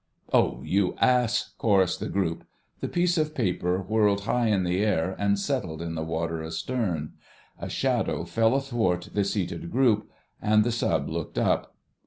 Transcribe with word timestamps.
"Oh, 0.33 0.63
you 0.63 0.95
ass!" 0.99 1.51
chorussed 1.59 1.99
the 1.99 2.09
group. 2.09 2.43
The 2.79 2.87
piece 2.87 3.19
of 3.19 3.35
paper 3.35 3.77
whirled 3.79 4.21
high 4.21 4.47
in 4.47 4.63
the 4.63 4.83
air 4.83 5.15
and 5.19 5.37
settled 5.37 5.79
into 5.79 5.93
the 5.93 6.01
water 6.03 6.41
astern. 6.43 7.13
A 7.59 7.69
shadow 7.69 8.25
fell 8.25 8.55
athwart 8.55 9.09
the 9.13 9.23
seated 9.23 9.69
group, 9.69 10.09
and 10.41 10.63
the 10.63 10.71
Sub. 10.71 11.07
looked 11.07 11.37
up. 11.37 11.75